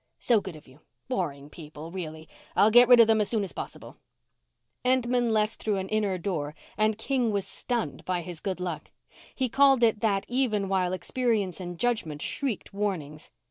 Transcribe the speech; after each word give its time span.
"So 0.17 0.41
good 0.41 0.55
of 0.55 0.67
you. 0.67 0.79
Boring 1.09 1.47
people, 1.51 1.91
really. 1.91 2.27
I'll 2.55 2.71
get 2.71 2.87
rid 2.87 2.99
of 2.99 3.05
them 3.05 3.21
as 3.21 3.29
soon 3.29 3.43
as 3.43 3.53
possible." 3.53 3.97
Entman 4.83 5.29
left 5.29 5.61
through 5.61 5.75
an 5.77 5.89
inner 5.89 6.17
door 6.17 6.55
and 6.75 6.97
King 6.97 7.29
was 7.31 7.45
stunned 7.45 8.03
by 8.03 8.21
his 8.21 8.39
good 8.39 8.59
luck. 8.59 8.89
He 9.35 9.47
called 9.47 9.83
it 9.83 9.99
that 9.99 10.25
even 10.27 10.67
while 10.69 10.91
experience 10.91 11.59
and 11.61 11.77
judgment 11.79 12.23
shrieked 12.23 12.73
warnings. 12.73 13.29